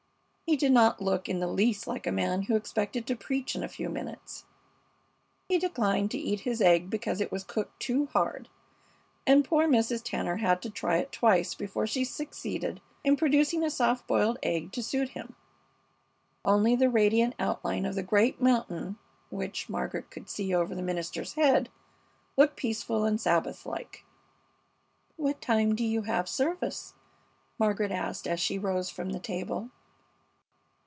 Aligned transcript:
He 0.43 0.57
did 0.57 0.73
not 0.73 1.01
look 1.01 1.29
in 1.29 1.39
the 1.39 1.47
least 1.47 1.87
like 1.87 2.05
a 2.05 2.11
man 2.11 2.41
who 2.41 2.57
expected 2.57 3.07
to 3.07 3.15
preach 3.15 3.55
in 3.55 3.63
a 3.63 3.69
few 3.69 3.87
minutes. 3.87 4.43
He 5.47 5.57
declined 5.57 6.11
to 6.11 6.17
eat 6.17 6.41
his 6.41 6.61
egg 6.61 6.89
because 6.89 7.21
it 7.21 7.31
was 7.31 7.45
cooked 7.45 7.79
too 7.79 8.07
hard, 8.07 8.49
and 9.25 9.45
poor 9.45 9.65
Mrs. 9.65 10.03
Tanner 10.03 10.35
had 10.37 10.61
to 10.63 10.69
try 10.69 10.97
it 10.97 11.13
twice 11.13 11.53
before 11.53 11.87
she 11.87 12.03
succeeded 12.03 12.81
in 13.05 13.15
producing 13.15 13.63
a 13.63 13.69
soft 13.69 14.05
boiled 14.07 14.37
egg 14.43 14.73
to 14.73 14.83
suit 14.83 15.09
him. 15.11 15.37
Only 16.43 16.75
the 16.75 16.89
radiant 16.89 17.33
outline 17.39 17.85
of 17.85 17.95
the 17.95 18.03
great 18.03 18.41
mountain, 18.41 18.97
which 19.29 19.69
Margaret 19.69 20.11
could 20.11 20.29
see 20.29 20.53
over 20.53 20.75
the 20.75 20.81
minister's 20.81 21.35
head, 21.35 21.69
looked 22.35 22.57
peaceful 22.57 23.05
and 23.05 23.21
Sabbath 23.21 23.65
like. 23.65 24.03
"What 25.15 25.39
time 25.39 25.75
do 25.75 25.85
you 25.85 26.01
have 26.01 26.27
service?" 26.27 26.93
Margaret 27.57 27.93
asked, 27.93 28.27
as 28.27 28.41
she 28.41 28.59
rose 28.59 28.89
from 28.89 29.11
the 29.11 29.19
table. 29.19 29.69